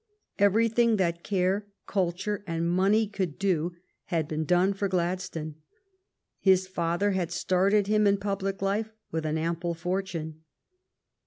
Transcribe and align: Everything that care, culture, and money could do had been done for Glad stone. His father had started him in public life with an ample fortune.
Everything 0.39 0.95
that 0.95 1.23
care, 1.23 1.67
culture, 1.85 2.43
and 2.47 2.67
money 2.67 3.05
could 3.05 3.37
do 3.37 3.75
had 4.05 4.27
been 4.27 4.45
done 4.45 4.73
for 4.73 4.87
Glad 4.87 5.21
stone. 5.21 5.53
His 6.39 6.65
father 6.65 7.11
had 7.11 7.31
started 7.31 7.85
him 7.85 8.07
in 8.07 8.17
public 8.17 8.63
life 8.63 8.89
with 9.11 9.27
an 9.27 9.37
ample 9.37 9.75
fortune. 9.75 10.41